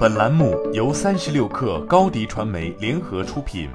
[0.00, 3.68] 本栏目由三十六氪高低传媒联合出品。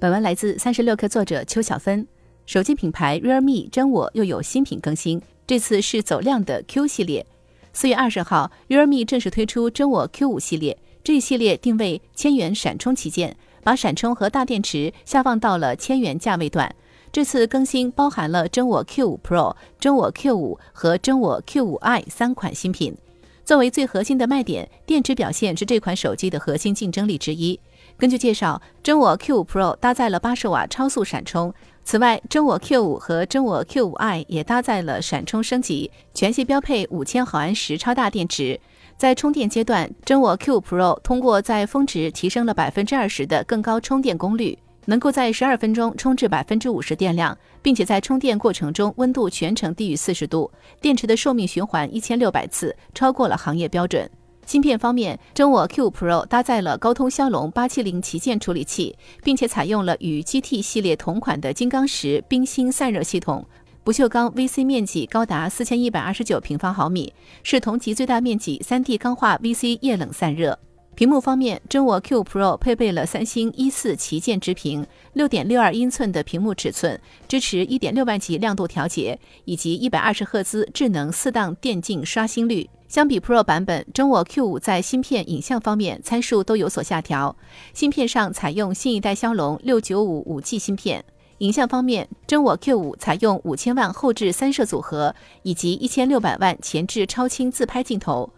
[0.00, 2.08] 本文来自三十六氪作者邱小芬。
[2.46, 7.26] 手机品牌 Realme 真我又有新品更新，这次是走量的 Q 系列。
[7.74, 16.74] 四月二十号，Realme 正式推出真我 Q 五系列，这一系列定位千元闪充旗舰，把闪充和大电池下放到了千元价位段。
[17.12, 22.96] 这次更新包含了真我 Q5 Pro、真我 Q5 和真我 Q5i 三款新品。
[23.44, 27.60] 作为最核心的卖点，电池表现是这款手机的核心竞争力之一。
[27.98, 31.52] 根据介绍，真我 Q5 Pro 搭载了八十瓦超速闪充，
[31.84, 38.58] 此外，真我 Q5 和真我 Q5i 也搭载了闪充升级，全系标配五千毫安时超大电池。
[38.96, 44.58] 在充电阶段，真我 Q5 Pro 通过在峰值提升了百分之二十的更高充电功率。
[44.86, 54.10] 能够在十二分钟充至百分之五十电量，并且在充电过程中温度全程低于四十度，电池的寿命循环一千六百次，超过了行业标准。
[54.46, 63.46] 芯片方面，真我 Q Pro 搭载了高通骁龙八七零旗舰处理器，并且采用了与 GT 系列同款的金刚石冰芯散热系统，
[63.82, 70.58] 不锈钢 VC 面积高达四千一百二十九平方毫米，是同级最大面积三 D 钢化 VC 液冷散热。
[70.94, 82.70] 屏幕方面，真我 Q Pro 配备了三星一四旗舰直屏，六点六二英寸的屏幕尺寸，支持一点六万级亮度调节，以及一百二十赫兹智能四档电竞刷新率。
[82.86, 87.34] 相比 Pro 版本，真我 Q 五在芯片、影像方面参数都有所下调。
[87.72, 91.04] 芯片上采用新一代骁龙六九五五 G 芯片，
[91.38, 98.30] 影像方面，真我 Q 五采用五千万后置三摄组合以及一千六百万前置超清自拍镜头。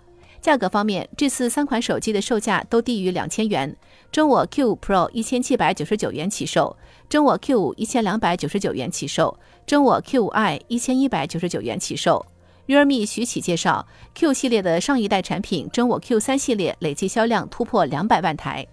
[0.46, 3.76] 价格方面，这次三款手机的售价都低于两千元。
[4.12, 6.76] 真我 Q5 Pro 一千七百九十九元起售，
[7.08, 12.24] 真我 Q5 一千两百九十九元起售，真我 Q5i 一千一百九十九元起售。
[12.68, 18.64] Realme 徐启介绍，Q 系列的上一代产品真我 Q3 系列累计销量突破两百万台。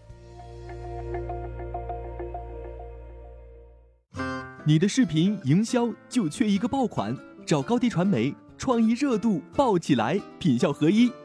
[4.64, 11.12] 你的视频营销就缺一个爆款，找高低传媒，创意热度爆起来，品效合一。